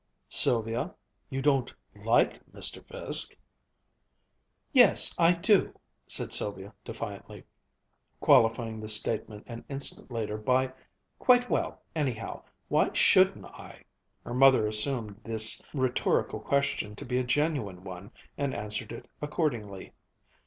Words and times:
"Sylvia, 0.29 0.95
you 1.29 1.43
don't 1.43 1.71
like 1.95 2.43
Mr. 2.51 2.83
Fiske?" 2.83 3.37
"Yes, 4.73 5.13
I 5.19 5.31
do!" 5.35 5.75
said 6.07 6.33
Sylvia 6.33 6.73
defiantly, 6.83 7.43
qualifying 8.19 8.79
this 8.79 8.97
statement 8.97 9.43
an 9.45 9.63
instant 9.69 10.09
later 10.09 10.39
by, 10.39 10.73
"Quite 11.19 11.51
well, 11.51 11.83
anyhow. 11.95 12.41
Why 12.67 12.91
shouldn't 12.93 13.45
I?" 13.45 13.83
Her 14.25 14.33
mother 14.33 14.65
assumed 14.65 15.21
this 15.23 15.61
rhetorical 15.71 16.39
question 16.39 16.95
to 16.95 17.05
be 17.05 17.19
a 17.19 17.23
genuine 17.23 17.83
one 17.83 18.09
and 18.39 18.55
answered 18.55 18.91
it 18.91 19.07
accordingly. 19.21 19.93